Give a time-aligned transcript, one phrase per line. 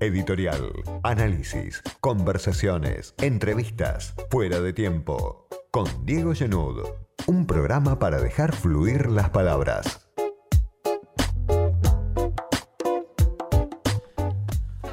[0.00, 0.72] Editorial,
[1.02, 5.46] análisis, conversaciones, entrevistas, fuera de tiempo.
[5.70, 6.80] Con Diego Genud,
[7.26, 10.08] un programa para dejar fluir las palabras.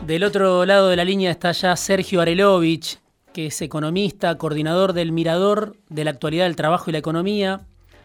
[0.06, 3.00] Del otro lado de la línea está ya Sergio Arelovich,
[3.34, 7.62] que es economista, coordinador del Mirador de la Actualidad del Trabajo y la Economía,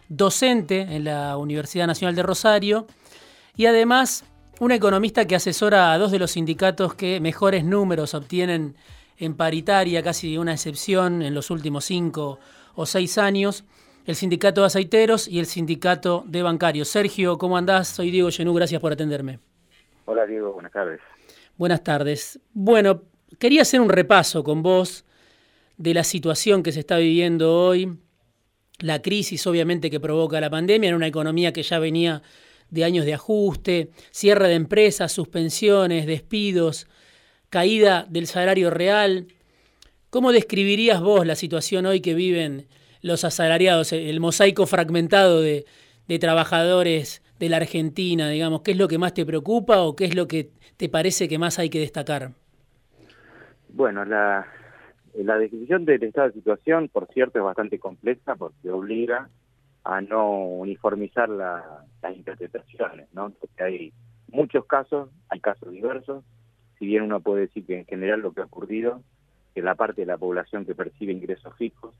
[0.09, 2.87] docente en la Universidad Nacional de Rosario
[3.55, 4.23] y además
[4.59, 8.75] un economista que asesora a dos de los sindicatos que mejores números obtienen
[9.17, 12.39] en paritaria, casi una excepción en los últimos cinco
[12.75, 13.65] o seis años,
[14.05, 16.87] el sindicato de aceiteros y el sindicato de bancarios.
[16.87, 17.89] Sergio, ¿cómo andás?
[17.89, 19.39] Soy Diego Genú, gracias por atenderme.
[20.05, 21.01] Hola Diego, buenas tardes.
[21.57, 22.39] Buenas tardes.
[22.53, 23.03] Bueno,
[23.39, 25.03] quería hacer un repaso con vos
[25.77, 27.97] de la situación que se está viviendo hoy,
[28.79, 32.21] la crisis obviamente que provoca la pandemia en una economía que ya venía
[32.69, 36.87] de años de ajuste, cierre de empresas, suspensiones, despidos,
[37.49, 39.27] caída del salario real.
[40.09, 42.67] ¿Cómo describirías vos la situación hoy que viven
[43.01, 45.65] los asalariados, el mosaico fragmentado de,
[46.19, 48.61] trabajadores de la Argentina, digamos?
[48.61, 51.37] ¿Qué es lo que más te preocupa o qué es lo que te parece que
[51.37, 52.31] más hay que destacar?
[53.69, 54.47] Bueno, la,
[55.13, 59.29] definición del estado situación, por cierto, es bastante compleja porque obliga
[59.87, 61.63] a no uniformizar las
[62.13, 63.29] interpretaciones, ¿no?
[63.29, 63.93] Porque hay
[64.27, 66.25] muchos casos, hay casos diversos,
[66.77, 69.01] si bien uno puede decir que en general lo que ha ocurrido,
[69.55, 71.95] que la parte de la población que percibe ingresos fijos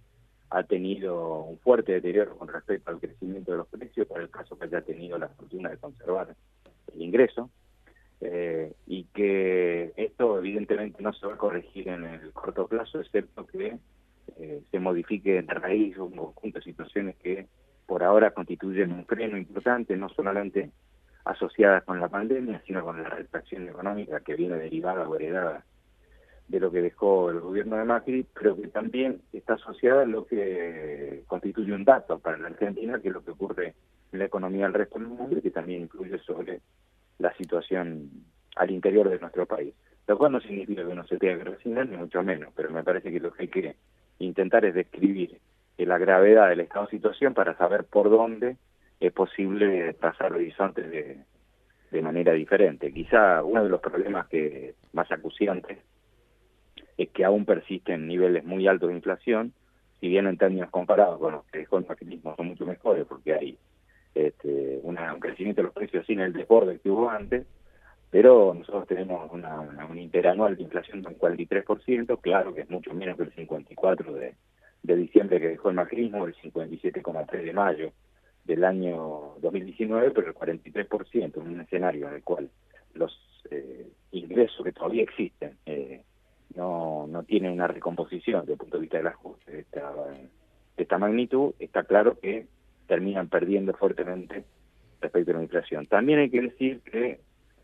[0.49, 4.59] ha tenido un fuerte deterioro con respecto al crecimiento de los precios, por el caso
[4.59, 6.35] que haya tenido la fortuna de conservar
[6.93, 7.49] el ingreso,
[8.19, 13.47] eh, y que esto evidentemente no se va a corregir en el corto plazo, excepto
[13.47, 13.77] que
[14.35, 17.47] eh, se modifique de raíz un conjunto de situaciones que
[17.87, 20.69] por ahora constituyen un freno importante, no solamente
[21.25, 25.63] asociadas con la pandemia, sino con la retracción económica que viene derivada o heredada
[26.47, 30.25] de lo que dejó el gobierno de Macri, pero que también está asociada a lo
[30.25, 33.73] que constituye un dato para la Argentina, que es lo que ocurre
[34.11, 36.61] en la economía del resto del mundo y que también influye sobre
[37.19, 38.09] la situación
[38.55, 39.73] al interior de nuestro país.
[40.07, 42.83] Lo cual no significa que uno se tenga que resignar, ni mucho menos, pero me
[42.83, 43.75] parece que lo que hay que
[44.19, 45.37] intentar es describir
[45.85, 48.57] la gravedad del estado de situación para saber por dónde
[48.99, 51.17] es posible trazar horizontes de,
[51.91, 52.91] de manera diferente.
[52.91, 55.77] Quizá uno de los problemas que más acuciantes
[56.97, 59.53] es que aún persisten niveles muy altos de inflación,
[59.99, 63.33] si bien en términos comparados con los que dejó el maquinismo son mucho mejores porque
[63.33, 63.57] hay
[64.15, 67.45] este, un crecimiento de los precios sin el desborde que hubo antes,
[68.09, 69.59] pero nosotros tenemos una,
[69.89, 74.11] un interanual de inflación de un 43%, claro que es mucho menos que el 54%
[74.13, 74.35] de,
[74.87, 77.91] de diciembre que dejó el macrismo, el 57,3 de mayo
[78.45, 82.49] del año 2019, pero el 43% en un escenario en el cual
[82.93, 83.13] los
[83.51, 86.03] eh, ingresos que todavía existen eh,
[86.55, 89.65] no, no tienen una recomposición desde el punto de vista del ajuste de
[90.77, 92.45] de esta magnitud, está claro que
[92.87, 94.43] terminan perdiendo fuertemente
[95.01, 95.87] respecto a la inflación.
[95.87, 97.19] También hay que decir que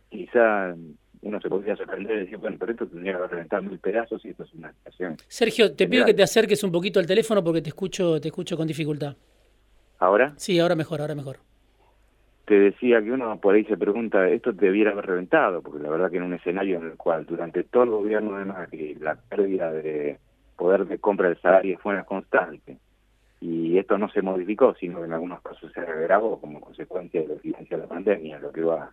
[0.09, 0.75] quizá
[1.23, 4.29] uno se podría sorprender y decir, bueno, pero esto tendría que reventar mil pedazos y
[4.29, 5.17] esto es una situación.
[5.27, 8.57] Sergio, te pido que te acerques un poquito al teléfono porque te escucho, te escucho
[8.57, 9.15] con dificultad.
[9.99, 10.33] ¿Ahora?
[10.35, 11.37] Sí, ahora mejor, ahora mejor.
[12.45, 16.11] Te decía que uno por ahí se pregunta, esto debiera haber reventado, porque la verdad
[16.11, 19.71] que en un escenario en el cual durante todo el gobierno de Macri la pérdida
[19.71, 20.19] de
[20.57, 22.77] poder de compra del salario fue una constante,
[23.39, 27.27] y esto no se modificó, sino que en algunos casos se agravó como consecuencia de
[27.27, 28.91] la evidencia de la pandemia, lo que va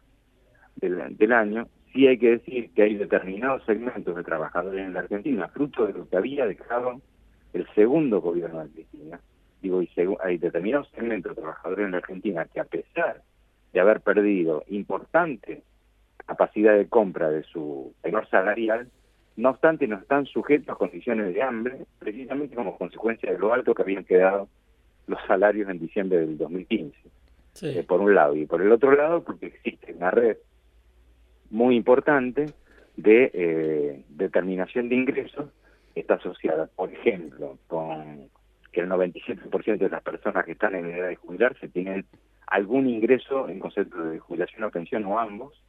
[0.77, 5.01] del, del año, sí hay que decir que hay determinados segmentos de trabajadores en la
[5.01, 7.01] Argentina, fruto de lo que había dejado
[7.53, 9.21] el segundo gobierno de Cristina.
[9.61, 9.91] Digo, y
[10.23, 13.23] hay determinados segmentos de trabajadores en la Argentina que a pesar
[13.73, 15.63] de haber perdido importante
[16.27, 18.89] capacidad de compra de su menor salarial,
[19.37, 23.75] no obstante no están sujetos a condiciones de hambre, precisamente como consecuencia de lo alto
[23.75, 24.49] que habían quedado
[25.07, 26.97] los salarios en diciembre del 2015,
[27.63, 30.37] eh, por un lado, y por el otro lado porque existe una red
[31.51, 32.47] muy importante
[32.97, 35.51] de eh, determinación de ingresos
[35.95, 38.29] está asociada, por ejemplo, con
[38.73, 42.07] que el 97% de las personas que están en edad de jubilarse tienen
[42.47, 45.61] algún ingreso en concepto de jubilación o pensión o ambos,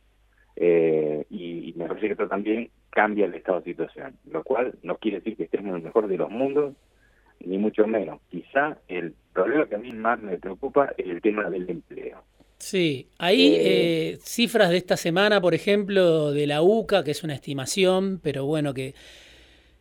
[0.56, 4.98] eh, y, me parece que esto también cambia el estado de situación, lo cual no
[4.98, 6.76] quiere decir que estemos en el mejor de los mundos,
[7.40, 8.22] ni mucho menos.
[8.30, 12.24] Quizá el problema que a mí más me preocupa es el tema del empleo.
[12.62, 17.34] Sí, hay eh, cifras de esta semana, por ejemplo, de la UCA, que es una
[17.34, 18.94] estimación, pero bueno, que,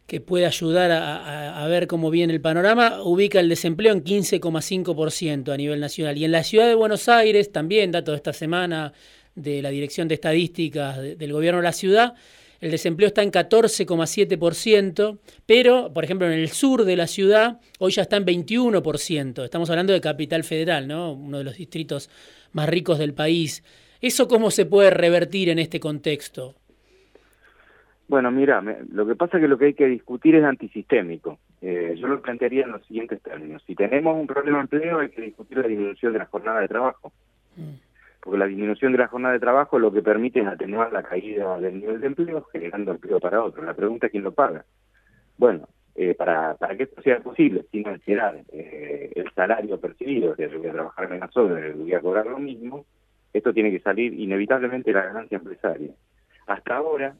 [0.06, 5.56] que puede ayudar a, ver cómo viene el panorama, ubica el desempleo en 15,5% a
[5.58, 6.16] nivel nacional.
[6.16, 8.94] Y en la ciudad de Buenos Aires, también datos de esta semana
[9.34, 12.14] de la Dirección de Estadísticas del Gobierno de la Ciudad,
[12.60, 17.92] el desempleo está en 14,7%, pero, por ejemplo, en el sur de la ciudad hoy
[17.92, 19.44] ya está en 21%.
[19.44, 21.12] Estamos hablando de Capital Federal, ¿no?
[21.12, 22.10] uno de los distritos
[22.52, 23.64] más ricos del país.
[24.02, 26.54] ¿Eso cómo se puede revertir en este contexto?
[28.08, 28.60] Bueno, mira,
[28.92, 31.38] lo que pasa es que lo que hay que discutir es antisistémico.
[31.62, 33.62] Eh, yo lo plantearía en los siguientes términos.
[33.66, 36.68] Si tenemos un problema de empleo, hay que discutir la disminución de la jornada de
[36.68, 37.12] trabajo.
[37.56, 37.89] Mm
[38.20, 41.58] porque la disminución de la jornada de trabajo lo que permite es atenuar la caída
[41.58, 43.64] del nivel de empleo, generando empleo para otros.
[43.64, 44.64] La pregunta es quién lo paga.
[45.38, 50.48] Bueno, eh, para, para que esto sea posible, sin alterar eh, el salario percibido, que
[50.48, 52.84] voy a trabajar menos horas, voy a cobrar lo mismo,
[53.32, 55.90] esto tiene que salir inevitablemente de la ganancia empresaria.
[56.46, 57.14] Hasta ahora,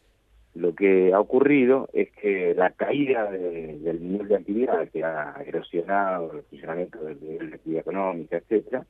[0.55, 6.33] lo que ha ocurrido es que la caída del nivel de actividad que ha erosionado
[6.33, 8.85] el funcionamiento del nivel de actividad económica, etcétera,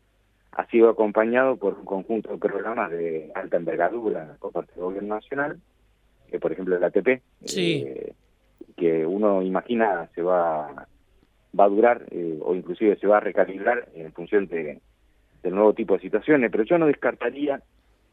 [0.52, 5.14] ha sido acompañado por un conjunto de programas de alta envergadura por parte del gobierno
[5.14, 5.60] nacional,
[6.28, 7.22] que por ejemplo el ATP,
[7.56, 8.12] eh,
[8.76, 10.86] que uno imagina se va,
[11.58, 14.80] va a durar eh, o inclusive se va a recalibrar en función de,
[15.42, 17.62] del nuevo tipo de situaciones, pero yo no descartaría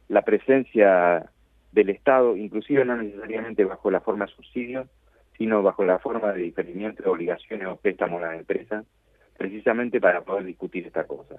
[0.08, 1.30] la presencia
[1.72, 4.88] del Estado, inclusive no necesariamente bajo la forma de subsidio,
[5.38, 8.84] sino bajo la forma de diferimiento de obligaciones o préstamos a la empresa,
[9.38, 11.36] precisamente para poder discutir esta cosa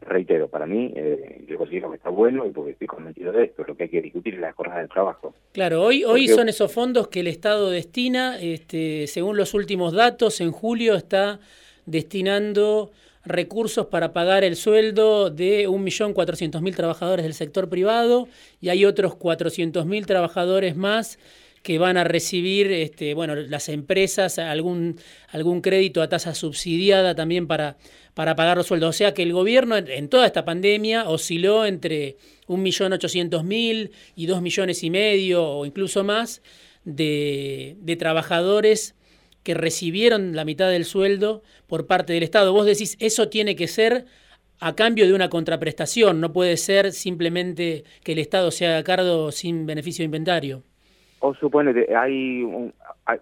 [0.00, 3.64] reitero, para mí, eh, yo considero que está bueno y porque estoy convencido de esto,
[3.66, 5.34] lo que hay que discutir es la jornada de trabajo.
[5.52, 10.40] Claro, hoy, hoy son esos fondos que el Estado destina, este, según los últimos datos,
[10.40, 11.40] en julio está
[11.86, 12.90] destinando
[13.24, 18.28] recursos para pagar el sueldo de 1.400.000 trabajadores del sector privado
[18.60, 21.18] y hay otros 400.000 trabajadores más
[21.62, 27.46] que van a recibir este, bueno, las empresas algún, algún crédito a tasa subsidiada también
[27.46, 27.76] para,
[28.14, 28.90] para pagar los sueldos.
[28.90, 32.16] O sea que el gobierno en, toda esta pandemia osciló entre
[32.46, 36.42] 1.800.000 y 2 millones y medio o incluso más
[36.84, 38.94] de, de trabajadores
[39.42, 42.52] que recibieron la mitad del sueldo por parte del Estado.
[42.52, 44.06] Vos decís, eso tiene que ser
[44.60, 49.30] a cambio de una contraprestación, no puede ser simplemente que el Estado se haga cargo
[49.30, 50.64] sin beneficio de inventario.
[51.20, 52.72] O supone, hay, un,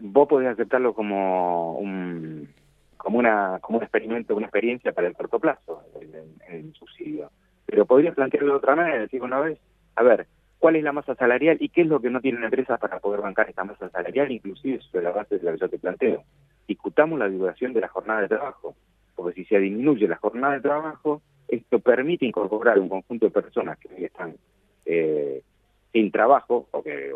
[0.00, 2.48] vos podés aceptarlo como un
[2.96, 5.82] como una como un experimento, una experiencia para el corto plazo,
[6.48, 7.30] el, subsidio.
[7.64, 9.58] Pero podrías plantearlo de otra manera, decir una vez,
[9.94, 10.26] a ver,
[10.58, 13.20] ¿cuál es la masa salarial y qué es lo que no tienen empresas para poder
[13.20, 16.24] bancar esta masa salarial, inclusive sobre la base de la que yo te planteo?
[16.66, 18.76] Discutamos la duración de la jornada de trabajo,
[19.14, 23.78] porque si se disminuye la jornada de trabajo, esto permite incorporar un conjunto de personas
[23.78, 24.34] que hoy están
[24.84, 25.42] eh,
[25.92, 27.12] sin trabajo o que,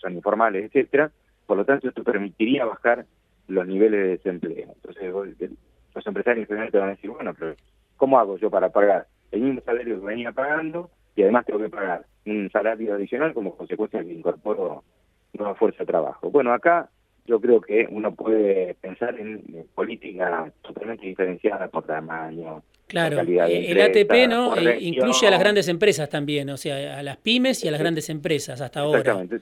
[0.00, 1.10] son informales, etcétera,
[1.46, 3.06] por lo tanto esto permitiría bajar
[3.48, 4.74] los niveles de desempleo.
[4.74, 5.50] Entonces
[5.94, 7.54] los empresarios en general te van a decir, bueno, pero
[7.96, 11.68] ¿cómo hago yo para pagar el mismo salario que venía pagando y además tengo que
[11.68, 14.84] pagar un salario adicional como consecuencia de que incorporo
[15.32, 16.30] nueva fuerza de trabajo?
[16.30, 16.88] Bueno, acá
[17.30, 19.40] yo creo que uno puede pensar en,
[19.72, 22.60] política totalmente diferenciada por tamaño.
[22.88, 27.02] Claro, eh, el ATP no eh, incluye a las grandes empresas también, o sea, a
[27.04, 28.98] las pymes y a las grandes empresas hasta ahora.
[28.98, 29.40] Exactamente.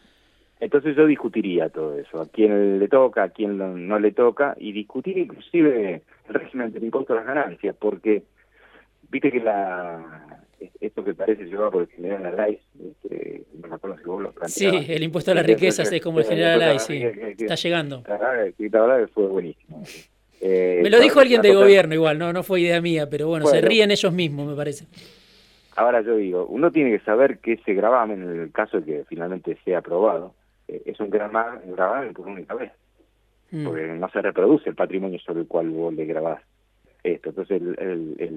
[0.60, 4.72] Entonces yo discutiría todo eso, a quién le toca, a quién no le toca, y
[4.72, 8.24] discutir inclusive el régimen del impuesto a las ganancias, porque
[9.08, 10.44] viste que la
[10.80, 14.32] esto que parece llevado por el general Alay, este, no me acuerdo si vos lo
[14.48, 18.02] Sí, el impuesto a las riquezas es como el general Alay, sí, está llegando.
[18.06, 19.82] La verdad fue buenísimo.
[20.40, 23.46] Eh, me lo dijo alguien de gobierno igual, no no fue idea mía, pero bueno,
[23.46, 24.86] se ríen ellos mismos, me parece.
[25.76, 29.04] Ahora yo digo, uno tiene que saber que ese gravamen, en el caso de que
[29.08, 30.34] finalmente sea aprobado,
[30.66, 32.72] eh, es un gravamen por única vez,
[33.52, 33.64] mm.
[33.64, 36.42] porque no se reproduce el patrimonio sobre el cual vos le grabás
[37.02, 37.30] esto.
[37.30, 37.62] Entonces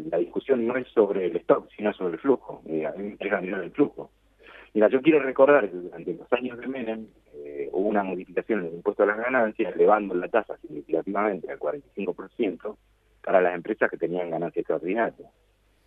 [0.09, 2.61] la discusión no es sobre el stock, sino sobre el flujo.
[2.67, 4.11] Eh, a mí me mirar el flujo.
[4.73, 8.75] Mira, yo quiero recordar que durante los años de Menem eh, hubo una modificación del
[8.75, 12.77] impuesto a las ganancias, elevando la tasa significativamente al 45%
[13.21, 15.29] para las empresas que tenían ganancias extraordinarias.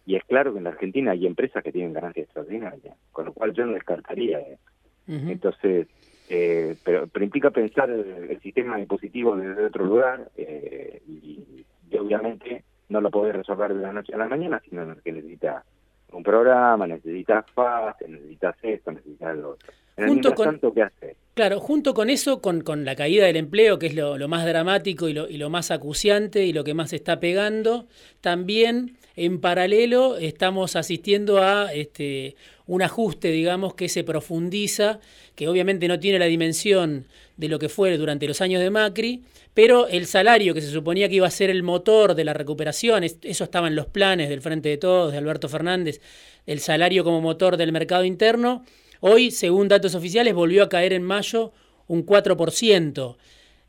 [0.06, 3.32] Y es claro que en la Argentina hay empresas que tienen ganancias extraordinarias, con lo
[3.32, 4.70] cual yo no descartaría esto.
[5.06, 5.86] Entonces,
[6.28, 11.64] eh, pero, pero, implica pensar el, sistema impositivo desde otro lugar eh, y,
[11.98, 15.64] obviamente no lo puede resolver de la noche a la mañana, sino que necesita
[16.12, 19.72] un programa, necesita FAST, necesita esto, necesita lo otro.
[19.96, 20.86] junto con, tanto, ¿qué
[21.34, 24.46] Claro, junto con eso, con, con, la caída del empleo, que es lo, lo más
[24.46, 27.86] dramático y lo, y lo, más acuciante y lo que más está pegando,
[28.20, 32.36] también en paralelo estamos asistiendo a este,
[32.66, 35.00] un ajuste, digamos, que se profundiza,
[35.34, 39.22] que obviamente no tiene la dimensión de lo que fue durante los años de Macri,
[39.54, 43.04] pero el salario que se suponía que iba a ser el motor de la recuperación,
[43.04, 46.00] eso estaba en los planes del Frente de Todos, de Alberto Fernández,
[46.46, 48.64] el salario como motor del mercado interno,
[49.00, 51.52] hoy, según datos oficiales, volvió a caer en mayo
[51.86, 53.16] un 4%.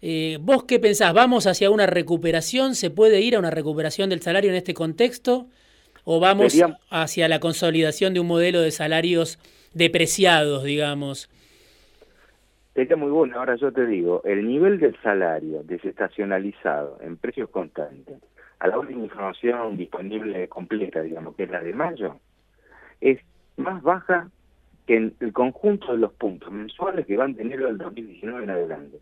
[0.02, 1.14] Eh, ¿Vos qué pensás?
[1.14, 2.76] ¿Vamos hacia una recuperación?
[2.76, 5.48] ¿Se puede ir a una recuperación del salario en este contexto?
[6.04, 6.54] ¿O vamos
[6.90, 9.40] hacia la consolidación de un modelo de salarios
[9.74, 11.30] depreciados, digamos?
[12.76, 18.18] Sería muy bueno, ahora yo te digo, el nivel del salario desestacionalizado en precios constantes,
[18.60, 22.20] a la última información disponible completa, digamos, que es la de mayo,
[23.00, 23.20] es
[23.56, 24.30] más baja
[24.86, 28.50] que en el conjunto de los puntos mensuales que van a tener el 2019 en
[28.50, 28.98] adelante.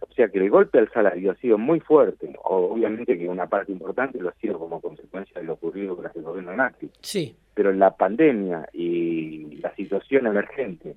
[0.00, 3.70] O sea que el golpe al salario ha sido muy fuerte, obviamente que una parte
[3.70, 6.90] importante lo ha sido como consecuencia de lo ocurrido durante el gobierno de Macri.
[7.00, 7.36] Sí.
[7.54, 10.96] Pero la pandemia y la situación emergente,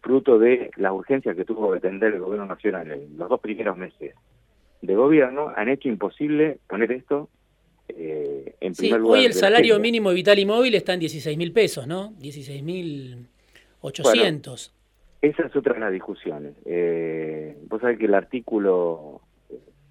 [0.00, 3.76] fruto de las urgencias que tuvo que atender el gobierno nacional en los dos primeros
[3.76, 4.14] meses
[4.80, 7.28] de gobierno, han hecho imposible poner esto
[7.88, 9.18] eh, en primer lugar.
[9.18, 12.12] Hoy el salario mínimo vital y móvil está en 16 mil pesos, ¿no?
[12.18, 13.26] 16 mil
[13.80, 14.74] 800.
[15.22, 16.54] esa es otra de las discusiones.
[16.64, 19.20] Eh, vos sabés que el artículo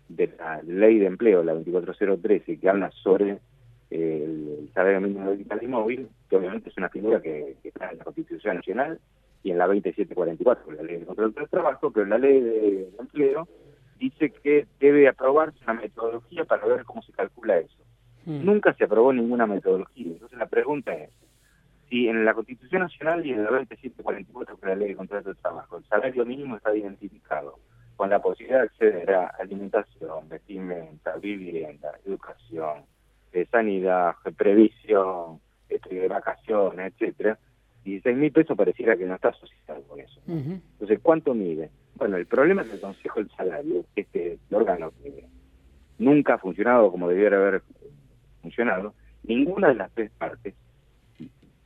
[0.09, 3.39] de la ley de empleo, la 24013, que habla sobre
[3.89, 7.97] eh, el salario mínimo vital y móvil, que obviamente es una figura que, está en
[7.97, 8.99] la Constitución Nacional
[9.43, 13.47] y en la 2744, la ley de control del trabajo, pero la ley de empleo
[13.99, 17.77] dice que debe aprobarse una metodología para ver cómo se calcula eso.
[18.25, 18.45] Mm.
[18.45, 20.07] Nunca se aprobó ninguna metodología.
[20.07, 21.09] Entonces la pregunta es,
[21.89, 25.29] si en la Constitución Nacional y en la 2744, que es la ley de contrato
[25.29, 27.59] de trabajo, el salario mínimo está identificado
[27.95, 32.83] con la posibilidad de acceder a alimentación, vestimenta, vivienda, educación,
[33.31, 35.39] eh, sanidad, previsión,
[35.69, 37.39] este, vacaciones, etcétera,
[37.87, 40.21] 16 mil pesos pareciera que no está asociado con eso.
[40.27, 41.69] Entonces, ¿cuánto mide?
[41.95, 45.25] Bueno, el problema es el Consejo del Salario, este órgano que
[45.97, 47.63] nunca ha funcionado como debiera haber
[48.41, 50.53] funcionado, ninguna de las tres partes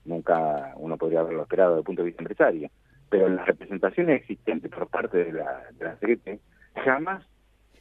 [0.05, 2.69] nunca uno podría haberlo esperado desde el punto de vista empresario,
[3.09, 6.41] pero en las representaciones existentes por parte de la, de la CGT
[6.83, 7.25] jamás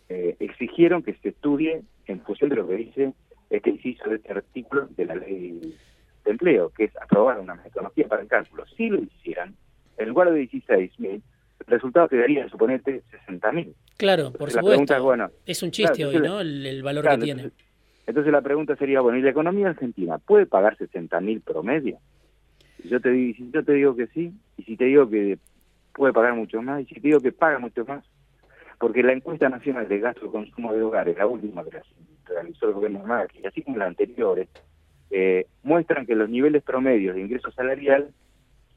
[0.09, 3.13] eh, exigieron que se estudie en función de lo que dice
[3.49, 5.77] este inciso de este artículo de la ley
[6.25, 8.65] de empleo, que es aprobar una metodología para el cálculo.
[8.77, 9.55] Si lo hicieran,
[9.99, 11.23] en lugar de 16.000, el
[11.67, 13.75] resultado quedaría, suponete, 60.000.
[13.97, 15.03] Claro, por supuesto.
[15.03, 16.41] bueno, es un chiste hoy, ¿no?
[16.41, 17.51] El, valor que tiene.
[18.07, 21.99] Entonces la pregunta sería, bueno, ¿y la economía argentina puede pagar 60.000 promedio?
[22.85, 25.39] yo te, digo, si yo te digo que sí, y si te digo que
[25.93, 28.05] puede pagar mucho más, y si te digo que paga mucho más,
[28.79, 31.83] porque la encuesta nacional de gasto de consumo de hogares, la última que
[32.25, 34.49] realizó el gobierno Macri, así como las anteriores,
[35.11, 38.11] eh, muestran que los niveles promedios de ingreso salarial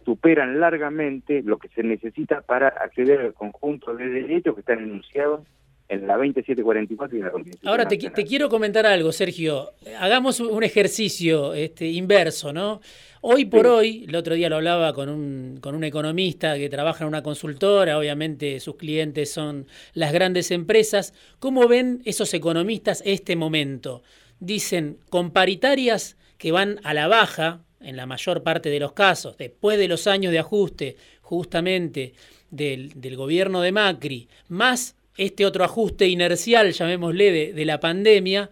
[0.05, 5.41] superan largamente lo que se necesita para acceder al conjunto de derechos que están enunciados
[5.89, 7.69] en la 2744 y en la Constitución.
[7.69, 9.73] Ahora te, te, quiero comentar algo, Sergio.
[9.99, 12.81] Hagamos un ejercicio este, inverso, ¿no?
[13.21, 17.03] Hoy por hoy, el otro día lo hablaba con un, con un economista que trabaja
[17.03, 21.13] en una consultora, obviamente sus clientes son las grandes empresas.
[21.39, 24.03] ¿Cómo ven esos economistas este momento?
[24.39, 29.37] Dicen, con paritarias que van a la baja, en la mayor parte de los casos,
[29.37, 32.15] después de los años de ajuste justamente
[32.51, 38.49] del, del gobierno de Macri, más este otro ajuste inercial, llamémosle, de, la pandemia,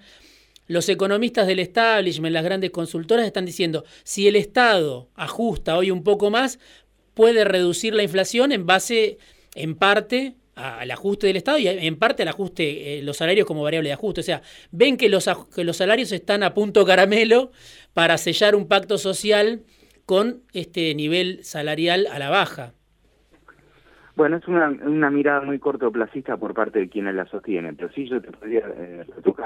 [0.68, 6.04] los economistas del establishment, las grandes consultoras están diciendo, si el Estado ajusta hoy un
[6.04, 6.60] poco más,
[7.14, 9.18] puede reducir la inflación en base,
[9.54, 13.63] en parte, al ajuste del Estado y en parte al ajuste, eh, los salarios como
[13.63, 14.22] variable de ajuste.
[14.22, 14.41] O sea,
[14.72, 17.51] ven que los, que los salarios están a punto caramelo
[17.94, 19.62] para sellar un pacto social
[20.06, 22.74] con este nivel salarial a la baja.
[24.15, 28.08] Bueno, es una, una mirada muy cortoplacista por parte de quienes la sostienen, pero sí
[28.08, 29.06] yo te podría eh,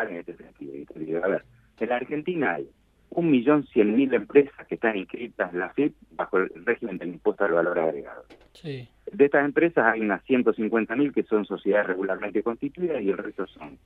[0.10, 1.24] en este sentido.
[1.24, 1.46] a ver,
[1.80, 2.68] en la Argentina hay
[3.10, 7.10] un millón cien mil empresas que están inscritas en la FIP bajo el régimen del
[7.10, 8.26] impuesto al valor agregado.
[8.54, 8.88] Sí.
[9.12, 13.48] De estas empresas hay unas 150 mil que son sociedades regularmente constituidas y el resto
[13.48, 13.78] son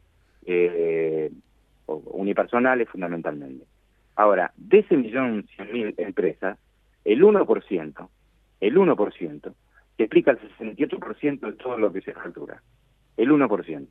[0.46, 1.32] eh,
[1.86, 3.66] unipersonales fundamentalmente.
[4.16, 6.58] Ahora, de ese millón cien mil empresas,
[7.06, 8.10] el 1%,
[8.60, 9.54] el 1%,
[9.98, 12.62] que explica el 68% de todo lo que se factura,
[13.18, 13.88] el 1%.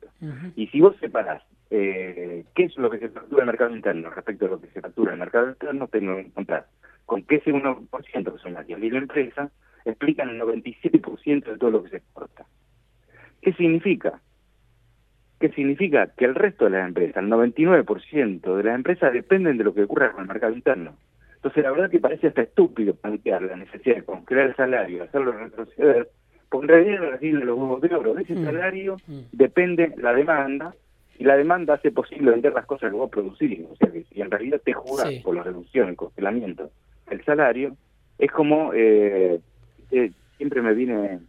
[0.55, 4.09] Y si vos separás eh, qué es lo que se factura en el mercado interno
[4.09, 6.67] respecto a lo que se factura en el mercado interno, tengo que encontrar
[7.05, 9.51] con que ese 1%, que son las 10.000 empresas,
[9.85, 12.45] explican el 97% de todo lo que se exporta.
[13.41, 14.21] ¿Qué significa?
[15.39, 16.07] ¿Qué significa?
[16.17, 19.83] Que el resto de las empresas, el 99% de las empresas dependen de lo que
[19.83, 20.97] ocurra con el mercado interno.
[21.35, 25.31] Entonces, la verdad que parece hasta estúpido plantear la necesidad de congelar el salario, hacerlo
[25.31, 26.09] retroceder,
[26.49, 28.13] porque en realidad es los huevos de oro.
[28.13, 28.45] De ese mm.
[28.45, 29.19] salario mm.
[29.31, 30.73] depende la demanda,
[31.19, 33.65] y la demanda hace posible vender las cosas que vos producís.
[33.69, 36.71] O sea que si en realidad te jugás por la reducción, el congelamiento,
[37.09, 37.75] el salario,
[38.17, 39.41] es como, eh,
[39.91, 41.19] eh, siempre me viene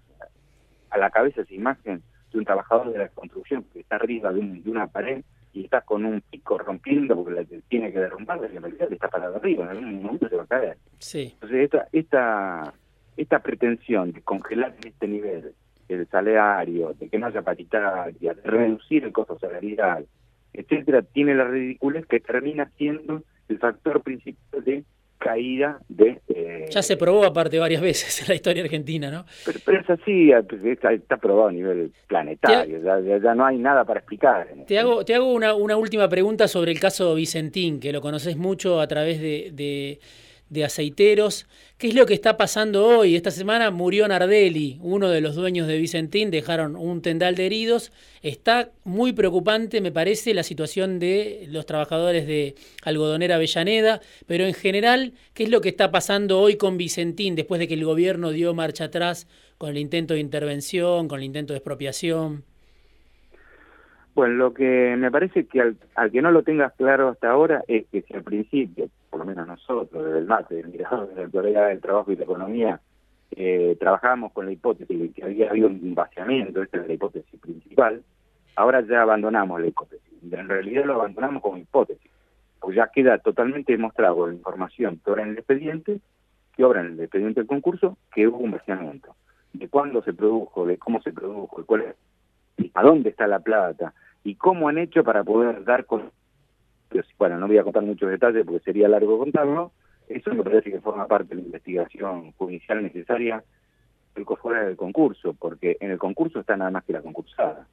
[0.91, 4.63] a la cabeza esa imagen de un trabajador de la construcción que está arriba de,
[4.67, 8.63] una pared y está con un pico rompiendo porque la, tiene que derrumbar, y en
[8.63, 10.77] realidad está parado arriba, en algún momento se va a caer.
[10.99, 11.31] Sí.
[11.35, 12.75] Entonces, esta, esta,
[13.23, 15.53] esta pretensión de congelar en este nivel
[15.89, 20.07] el salario, de que no haya paritaria, de reducir el costo salarial,
[20.53, 24.85] etcétera, tiene la ridiculez que termina siendo el factor principal de
[25.19, 26.21] caída de...
[26.29, 29.25] Eh, ya se probó aparte varias veces en la historia argentina, ¿no?
[29.45, 30.31] Pero, es así,
[30.65, 34.49] está, probado a nivel planetario, ya, no hay nada para explicar.
[34.67, 38.37] Te hago, te hago una, una, última pregunta sobre el caso Vicentín, que lo conoces
[38.37, 40.01] mucho a través de de
[40.65, 41.47] aceiteros.
[41.79, 43.17] ¿Qué es lo que está pasando hoy?
[43.17, 47.93] Esta semana murió Nardelli, uno de los dueños de Vicentín, dejaron un tendal de heridos.
[48.23, 54.55] Está muy preocupante, me parece, la situación de los trabajadores de Algodonera Avellaneda, pero en
[54.55, 58.31] general, ¿qué es lo que está pasando hoy con Vicentín después de que el gobierno
[58.31, 62.45] dio marcha atrás con el intento de intervención, con el intento de expropiación?
[64.15, 67.87] Bueno, lo que me parece que al, que no lo tengas claro hasta ahora es
[67.93, 71.67] que al principio por lo menos nosotros, desde el MATE, del Mirador, desde el Corea
[71.67, 72.81] del Trabajo y la Economía,
[73.33, 77.41] eh, trabajábamos con la hipótesis de que había habido un vaciamiento, esta es la hipótesis
[77.41, 78.03] principal,
[78.57, 80.11] ahora ya abandonamos la hipótesis.
[80.23, 82.11] En realidad lo abandonamos como hipótesis,
[82.61, 86.01] pues ya queda totalmente demostrado la información que obra en el expediente,
[86.57, 89.15] que obra en el expediente del concurso, que hubo un vaciamiento.
[89.53, 93.95] De cuándo se produjo, de cómo se produjo, cuál es, a dónde está la plata,
[94.23, 96.11] y cómo han hecho para poder dar con
[97.19, 99.73] bueno, no voy a contar muchos detalles porque sería largo contarlo,
[100.09, 103.43] eso me parece que forma parte de la investigación judicial necesaria
[104.41, 107.67] fuera del concurso, porque en el concurso está nada más que la concursada.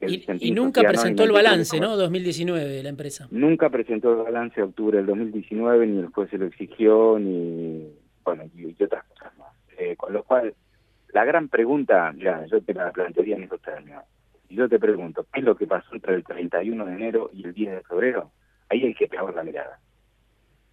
[0.00, 1.96] y, nunca presentó el balance, ¿no?
[1.96, 3.26] 2019 la empresa.
[3.30, 7.92] Nunca presentó el balance de octubre del 2019, ni el juez se lo exigió, ni,
[8.24, 9.48] bueno, y, otras cosas más.
[9.76, 10.54] Eh, con lo cual,
[11.12, 14.04] la gran pregunta, ya, yo te la plantearía en esos términos.
[14.48, 17.44] Y yo te pregunto, ¿qué es lo que pasó entre el 31 de enero y
[17.44, 18.30] el 10 de febrero?
[18.68, 19.78] Ahí hay que pegar la mirada.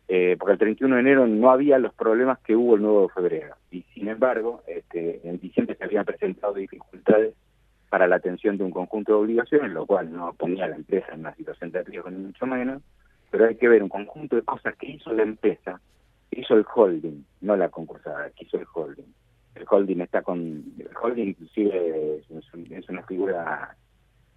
[0.08, 3.10] Eh, porque el 31 de enero no había los problemas que hubo el 9 de
[3.10, 3.55] febrero.
[3.71, 7.34] Y sin embargo, este, en diciembre se habían presentado dificultades
[7.89, 11.13] para la atención de un conjunto de obligaciones, lo cual no ponía a la empresa
[11.13, 12.81] en una situación de riesgo ni mucho menos,
[13.31, 15.79] pero hay que ver un conjunto de cosas que hizo la empresa,
[16.31, 19.13] hizo el holding, no la concursada, que hizo el holding.
[19.55, 22.21] El holding está con, el holding inclusive
[22.69, 23.75] es una figura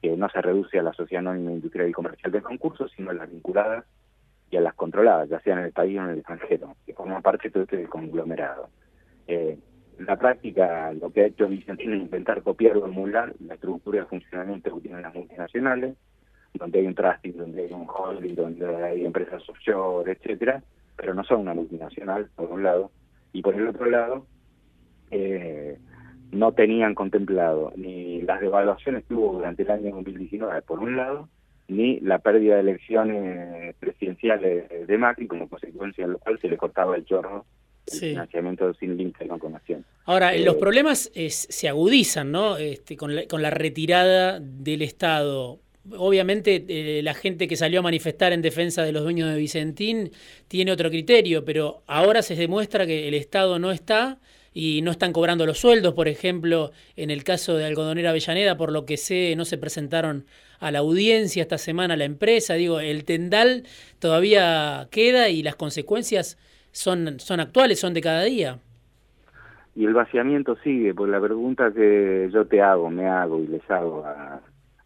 [0.01, 3.15] que no se reduce a la sociedad anónima industrial y comercial del concurso, sino a
[3.15, 3.85] las vinculadas
[4.51, 7.23] y a las controladas, ya sea en el país o en el extranjero, que forman
[7.23, 8.69] parte de todo este conglomerado.
[9.27, 9.59] Eh,
[9.99, 14.07] la práctica lo que ha hecho Vicentín es intentar copiar o emular la estructura de
[14.07, 15.97] funcionamiento que tienen las multinacionales,
[16.55, 20.63] donde hay un trusting, donde hay un holding, donde hay empresas offshore, etcétera,
[20.97, 22.91] pero no son una multinacional, por un lado,
[23.33, 24.27] y por el otro lado,
[25.11, 25.79] eh,
[26.33, 31.29] no tenían contemplado ni las devaluaciones que hubo durante el año 2019, por un lado,
[31.69, 36.57] ni la pérdida de elecciones presidenciales de Macri, como consecuencia de lo cual se le
[36.57, 37.45] cortaba el chorro
[37.93, 39.85] el financiamiento sin límite de vacunación.
[40.05, 42.59] Ahora, los eh, problemas se agudizan, ¿no?
[42.59, 45.61] Este, con, la, con la retirada del Estado
[45.97, 50.11] obviamente eh, la gente que salió a manifestar en defensa de los dueños de Vicentín
[50.47, 54.19] tiene otro criterio, pero ahora se demuestra que el Estado no está
[54.53, 58.73] y no están cobrando los sueldos, por ejemplo, en el caso de Algodonera Avellaneda, por
[58.73, 60.25] lo que sé, no se presentaron
[60.61, 63.65] a la audiencia esta semana la empresa, digo, el tendal
[63.99, 66.39] todavía queda y las consecuencias
[66.73, 68.59] son, son actuales, son de cada día.
[69.75, 73.71] Y el vaciamiento sigue, por la pregunta que yo te hago, me hago y les
[73.71, 74.41] hago a,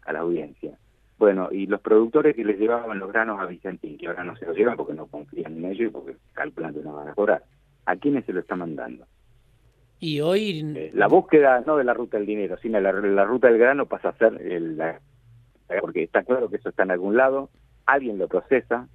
[0.05, 0.77] a la audiencia.
[1.17, 4.45] Bueno, y los productores que les llevaban los granos a Vicentín, que ahora no se
[4.45, 7.43] los llevan porque no confían en ellos y porque calculan que no van a cobrar,
[7.85, 9.05] ¿a quiénes se lo está mandando?
[10.03, 10.59] Y hoy...
[10.75, 13.85] Eh, la búsqueda no de la ruta del dinero, sino la, la ruta del grano
[13.85, 14.33] pasa a ser...
[14.41, 14.99] El, la,
[15.79, 17.49] porque está claro que eso está en algún lado,
[17.85, 18.89] alguien lo procesa,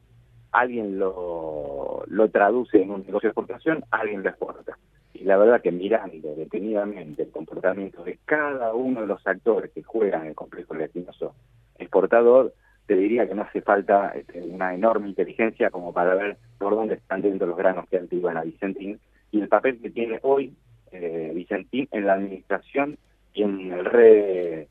[0.52, 4.76] alguien lo, lo traduce en un negocio de exportación, alguien lo exporta.
[5.14, 9.82] Y la verdad que mirando detenidamente el comportamiento de cada uno de los actores que
[9.82, 11.34] juegan en el complejo latinoso
[11.78, 12.52] exportador,
[12.86, 16.96] te diría que no hace falta este, una enorme inteligencia como para ver por dónde
[16.96, 20.54] están dentro los granos que antiguan a Vicentín y el papel que tiene hoy
[20.92, 22.98] eh, Vicentín en la administración
[23.34, 24.68] y en el re,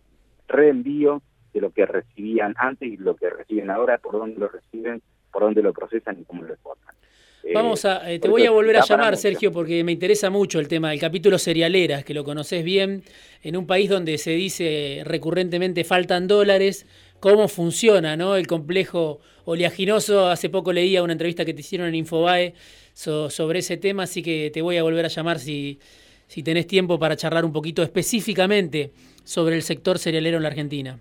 [0.48, 1.22] reenvío
[1.54, 5.02] de lo que recibían antes y lo que reciben ahora, por dónde lo reciben,
[5.32, 6.96] por dónde lo procesan y cómo lo exportan.
[7.44, 10.60] Eh, Vamos a, eh, te voy a volver a llamar, Sergio, porque me interesa mucho
[10.60, 13.04] el tema del capítulo cerealeras, que lo conoces bien,
[13.42, 16.86] en un país donde se dice recurrentemente faltan dólares,
[17.20, 18.36] cómo funciona ¿no?
[18.36, 20.28] el complejo oleaginoso.
[20.28, 22.54] Hace poco leía una entrevista que te hicieron en Infobae
[22.94, 25.80] sobre ese tema, así que te voy a volver a llamar si,
[26.28, 28.92] si tenés tiempo para charlar un poquito específicamente
[29.24, 31.00] sobre el sector cerealero en la Argentina.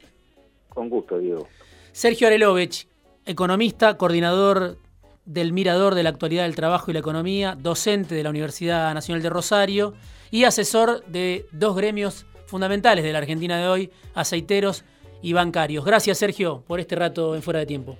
[0.68, 1.48] Con gusto, Diego.
[1.92, 2.86] Sergio Arelovich,
[3.24, 4.78] economista, coordinador
[5.24, 9.22] del Mirador de la Actualidad del Trabajo y la Economía, docente de la Universidad Nacional
[9.22, 9.94] de Rosario
[10.30, 14.84] y asesor de dos gremios fundamentales de la Argentina de hoy, aceiteros
[15.22, 15.84] y bancarios.
[15.84, 17.96] Gracias, Sergio, por este rato en Fuera de Tiempo.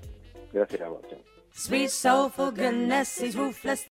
[0.52, 1.00] Gracias a vos.